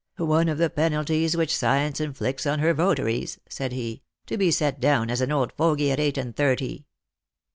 [0.17, 4.79] "One of the penalties which Science inflicts on her votaries," said he," to be set
[4.79, 6.85] down as an old fogy at eight and thirty."